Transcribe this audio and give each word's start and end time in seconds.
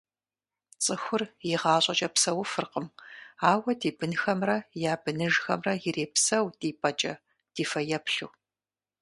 Цӏыхур 0.83 1.21
игъащӏэкӏэ 1.51 2.09
псэуфыркъым, 2.13 2.87
ауэ 3.51 3.71
ди 3.79 3.89
бынхэмрэ 3.97 4.57
я 4.91 4.93
быныжхэмрэ 5.03 5.73
ирепсэу 5.87 6.45
ди 6.59 6.69
пӏэкӏэ, 6.79 7.13
ди 7.53 7.63
фэеплъу… 7.71 8.29